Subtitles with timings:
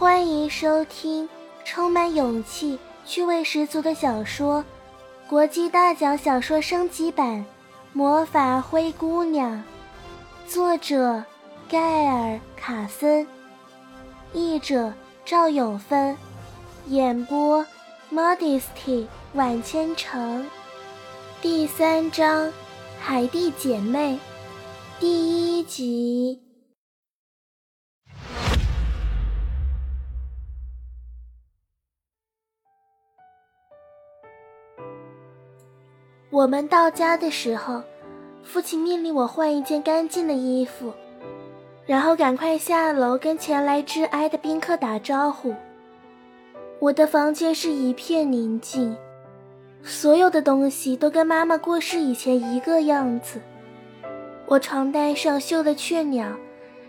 [0.00, 1.28] 欢迎收听
[1.62, 4.64] 充满勇气、趣味十足的小说
[5.28, 7.36] 《国际大奖小说升级版·
[7.92, 9.62] 魔法灰姑娘》，
[10.50, 11.22] 作者
[11.68, 13.26] 盖尔·卡森，
[14.32, 14.90] 译者
[15.26, 16.16] 赵永芬，
[16.86, 17.62] 演播
[18.10, 20.46] Modesty 晚千城，
[21.42, 22.50] 第三章
[22.98, 24.18] 海蒂姐妹，
[24.98, 26.40] 第一集。
[36.40, 37.82] 我们到家的时候，
[38.42, 40.90] 父亲命令我换一件干净的衣服，
[41.84, 45.54] 然后赶快下楼跟前来致哀的宾客打招呼。
[46.78, 48.96] 我的房间是一片宁静，
[49.82, 53.38] 所有的东西都跟妈妈过世以前一个样子。
[54.46, 56.26] 我床单上绣的雀鸟，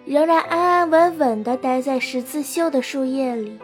[0.05, 3.59] 仍然安安稳稳地待在十字绣的树叶里。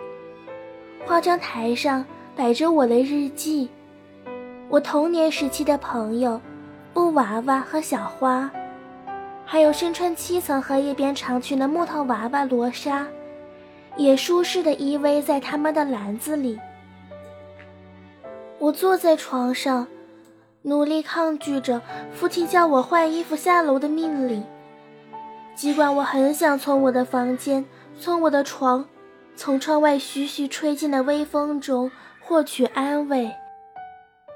[1.06, 3.70] 化妆台上摆着我的日记。
[4.70, 6.42] 我童年时期的朋友，
[6.94, 8.52] 布娃娃和小花，
[9.46, 13.08] 还有身穿七层荷叶边长裙的木头娃娃罗莎，
[13.95, 16.60] 也舒适的依偎在他们的篮子里。
[18.60, 19.88] 我坐在床上，
[20.64, 24.44] 努力抗拒着父亲叫我换衣服下楼的命令。
[25.56, 27.64] 尽管我很想从我的房间、
[27.98, 28.86] 从我的床、
[29.34, 33.32] 从窗外徐徐吹进的微风中获取安慰。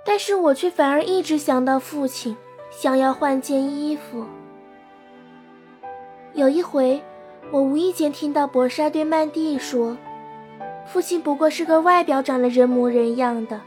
[0.03, 2.35] 但是我却反而一直想到父亲，
[2.71, 4.25] 想要换件衣服。
[6.33, 7.01] 有一回，
[7.51, 9.97] 我无意间听到博莎对曼蒂说
[10.87, 13.61] ：“父亲不过是个外表长得人模人样的，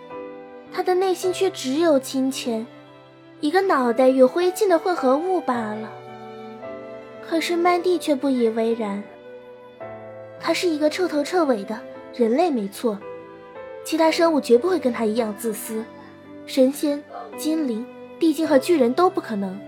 [0.72, 2.66] 他的内心却只有金钱，
[3.40, 5.90] 一个脑袋与灰烬的混合物罢了。”
[7.27, 9.02] 可是曼蒂却不以为然。
[10.40, 11.78] 他是一个彻头彻尾的
[12.14, 12.98] 人类，没错，
[13.82, 15.84] 其他生物绝不会跟他一样自私。
[16.47, 17.03] 神仙、
[17.37, 17.84] 精灵、
[18.19, 19.58] 地精和巨人都不可能。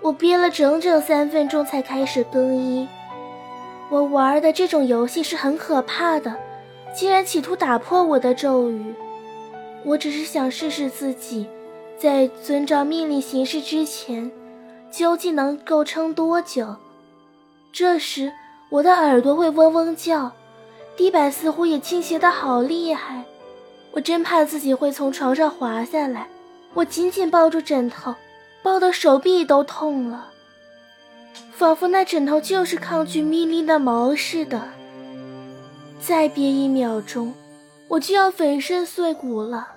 [0.00, 2.88] 我憋了整整三分钟才开始更衣。
[3.90, 6.36] 我玩的这种游戏是很可怕的，
[6.94, 8.94] 竟然企图打破我的咒语。
[9.84, 11.46] 我只是想试试自己，
[11.98, 14.30] 在遵照命令行事之前，
[14.90, 16.76] 究竟能够撑多久。
[17.72, 18.32] 这时，
[18.70, 20.32] 我的耳朵会嗡嗡叫，
[20.96, 23.24] 地板似乎也倾斜得好厉害。
[23.92, 26.28] 我真怕自己会从床上滑下来，
[26.74, 28.14] 我紧紧抱住枕头，
[28.62, 30.28] 抱得手臂都痛了，
[31.52, 34.62] 仿佛那枕头就是抗拒命令的毛似的。
[36.00, 37.34] 再憋一秒钟，
[37.88, 39.68] 我就要粉身碎骨了。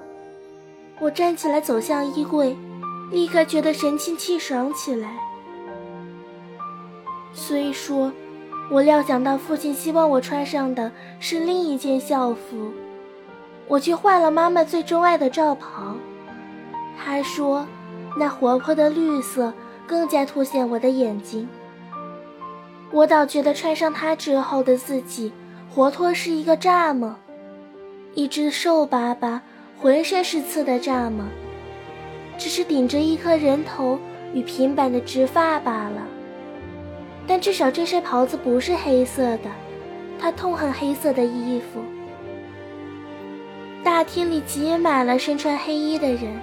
[0.99, 2.55] 我站起来走向衣柜，
[3.11, 5.17] 立刻觉得神清气爽起来。
[7.33, 8.13] 虽说，
[8.69, 12.71] 我料想到父亲希望我穿上的是另一件校服。
[13.67, 15.95] 我去换了妈妈最钟爱的罩袍，
[16.97, 17.65] 她说，
[18.17, 19.53] 那活泼的绿色
[19.87, 21.47] 更加凸显我的眼睛。
[22.91, 25.31] 我倒觉得穿上它之后的自己，
[25.73, 27.15] 活脱是一个蚱蜢，
[28.13, 29.41] 一只瘦巴巴、
[29.79, 31.23] 浑身是刺的蚱蜢，
[32.37, 33.97] 只是顶着一颗人头
[34.33, 36.03] 与平板的直发罢了。
[37.25, 39.49] 但至少这身袍子不是黑色的，
[40.19, 41.79] 他痛恨黑色的衣服。
[43.83, 46.39] 大厅里挤满了身穿黑衣的人，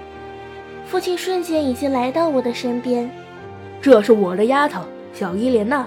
[0.86, 3.10] 父亲瞬间已经来到我的身边。
[3.80, 4.82] 这是我的丫头
[5.14, 5.86] 小伊莲娜，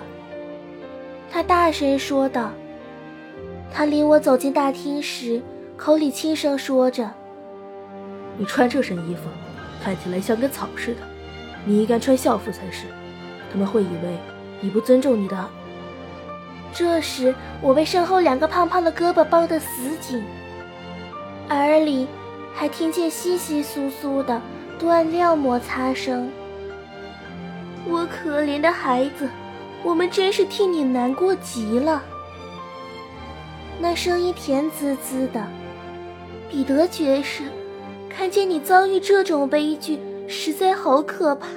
[1.32, 2.50] 他大声说道。
[3.72, 5.42] 他领我走进大厅时，
[5.78, 7.10] 口里轻声说着
[8.38, 9.22] ：“你穿这身衣服，
[9.84, 11.02] 看起来像根草似的，
[11.66, 12.86] 你应该穿校服才是。
[13.52, 14.18] 他们会以为
[14.60, 15.50] 你不尊重你的。”
[16.74, 19.68] 这时，我被身后两个胖胖的胳膊抱得死
[20.00, 20.24] 紧。
[21.54, 22.08] 耳里
[22.54, 24.42] 还听见窸窸窣窣的
[24.80, 26.30] 断料摩擦声。
[27.88, 29.30] 我可怜的孩子，
[29.84, 32.02] 我们真是替你难过极了。
[33.80, 35.44] 那声音甜滋滋的。
[36.50, 37.44] 彼得爵士，
[38.08, 41.48] 看见你遭遇这种悲剧，实在好可怕。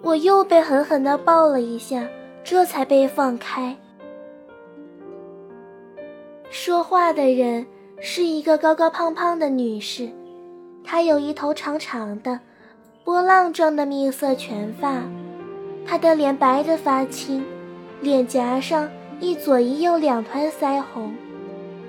[0.00, 2.06] 我又被狠狠地抱了一下，
[2.44, 3.76] 这才被放开。
[6.50, 7.66] 说话的人。
[8.04, 10.10] 是一个高高胖胖的女士，
[10.82, 12.40] 她有一头长长的、
[13.04, 15.04] 波浪状的蜜色卷发，
[15.86, 17.44] 她的脸白得发青，
[18.00, 18.90] 脸颊上
[19.20, 21.14] 一左一右两团腮红。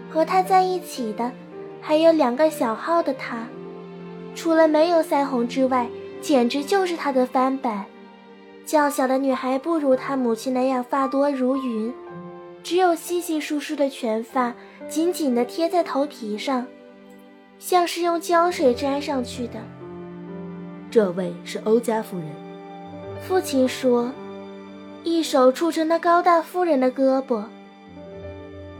[0.08, 1.32] 和她在一起的
[1.82, 3.48] 还有两个小号的她，
[4.36, 5.90] 除了没有腮红之外，
[6.22, 7.86] 简直就是她的翻版。
[8.68, 11.92] 较小的女孩不如她母亲那样发多如云，
[12.64, 14.56] 只有稀稀疏疏的卷发
[14.88, 16.66] 紧紧地贴在头皮上，
[17.60, 19.60] 像是用胶水粘上去的。
[20.90, 22.28] 这位是欧家夫人，
[23.28, 24.10] 父亲说，
[25.04, 27.44] 一手触着那高大夫人的胳膊。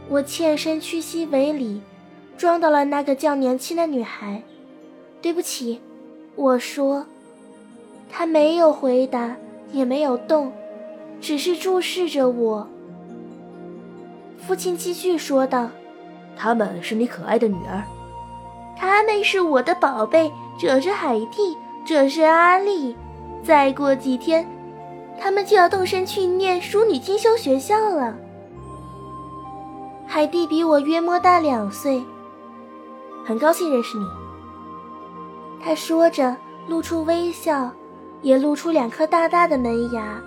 [0.08, 1.82] 我欠身屈膝为礼，
[2.38, 4.42] 撞到了那个较年轻的女孩。
[5.20, 5.80] 对不起，
[6.36, 7.04] 我说。
[8.10, 9.36] 她没有回答，
[9.72, 10.52] 也没有动，
[11.20, 12.68] 只是注视着我。
[14.46, 15.70] 父亲继续说道
[16.36, 17.82] ：“她们是你可爱的女儿，
[18.76, 20.30] 她们是我的宝贝。
[20.58, 22.96] 这是海蒂，这是阿丽。
[23.42, 24.46] 再过几天，
[25.18, 28.14] 他们就要动身去念淑女进修学校了。
[30.06, 32.04] 海蒂比我约莫大两岁。
[33.24, 34.04] 很高兴认识你。”
[35.64, 36.36] 他说着，
[36.68, 37.70] 露出微笑，
[38.20, 40.22] 也露出两颗大大的门牙。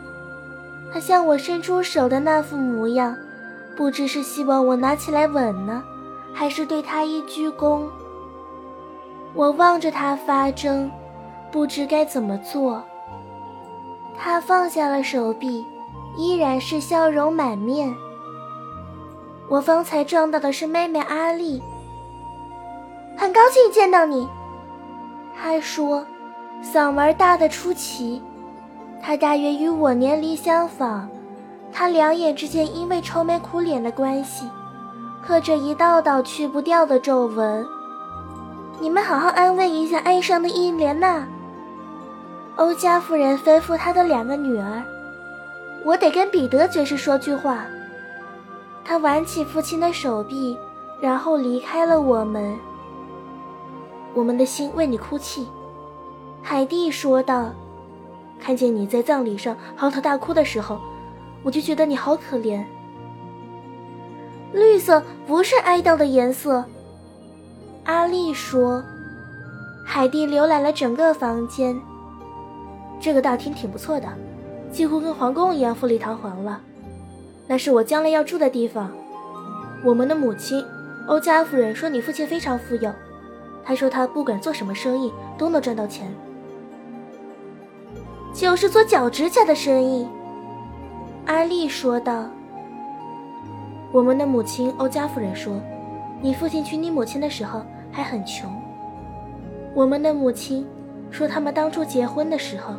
[0.92, 3.16] 他向我伸出手的那副模样。
[3.78, 5.84] 不知是希望我拿起来吻呢，
[6.34, 7.84] 还是对他一鞠躬。
[9.36, 10.90] 我望着他发怔，
[11.52, 12.84] 不知该怎么做。
[14.18, 15.64] 他放下了手臂，
[16.18, 17.96] 依然是笑容满面。
[19.48, 21.62] 我方才撞到的是妹妹阿丽，
[23.16, 24.28] 很高兴见到你。
[25.40, 26.04] 他说，
[26.64, 28.20] 嗓门大得出奇。
[29.00, 31.08] 他大约与我年龄相仿。
[31.80, 34.50] 他两眼之间因为愁眉苦脸的关系，
[35.22, 37.64] 刻着一道道去不掉的皱纹。
[38.80, 41.28] 你们好好安慰一下哀伤的伊莲娜。
[42.56, 44.82] 欧家夫人吩咐她的两个女儿
[45.86, 47.68] ：“我得跟彼得爵士说句话。”
[48.84, 50.58] 他挽起父亲的手臂，
[51.00, 52.58] 然后离开了我们。
[54.16, 55.48] 我们的心为你哭泣，
[56.42, 57.52] 海蒂说道。
[58.40, 60.80] 看见你在葬礼上嚎啕大哭的时候。
[61.44, 62.64] 我就觉得你好可怜。
[64.54, 66.66] 绿色不是哀悼的颜色，
[67.84, 68.84] 阿丽说。
[69.90, 71.80] 海蒂浏览了整个房间，
[73.00, 74.08] 这个大厅挺不错的，
[74.70, 76.60] 几乎跟皇宫一样富丽堂皇了。
[77.48, 78.92] 那是我将来要住的地方。
[79.86, 80.66] 我们的母亲
[81.08, 82.92] 欧家夫人说你父亲非常富有，
[83.64, 86.14] 她说他不管做什么生意都能赚到钱，
[88.34, 90.06] 就是做脚指甲的生意。
[91.28, 92.26] 阿丽说道
[93.92, 95.62] ：“我们的母亲欧家夫人说，
[96.22, 98.50] 你父亲娶你母亲的时候还很穷。
[99.76, 100.66] 我们的母亲
[101.12, 102.76] 说，他们当初结婚的时候，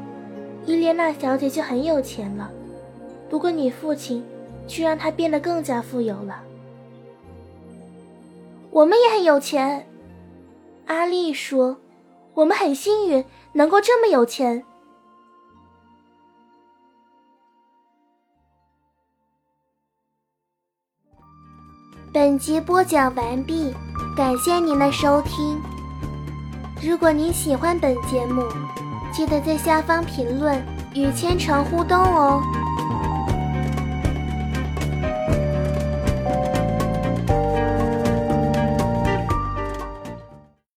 [0.65, 2.51] 伊莲娜小姐就很有钱了。
[3.29, 4.25] 不过你父亲
[4.67, 6.41] 却让她变得更加富有了。
[8.71, 9.87] 我们也很有钱。”
[10.89, 11.77] 阿丽说
[12.33, 13.23] ：“我们很幸运
[13.53, 14.65] 能够这么有钱。”
[22.21, 23.73] 本集播讲完毕，
[24.17, 25.57] 感谢您的收听。
[26.83, 28.43] 如果您喜欢本节目，
[29.13, 30.61] 记得在下方评论
[30.97, 32.43] 与千城互动哦。